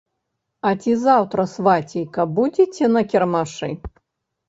А 0.69 0.71
ці 0.83 0.95
заўтра, 1.01 1.45
свацейка, 1.53 2.21
будзеце 2.43 2.93
на 2.99 3.07
кірмашы? 3.15 3.75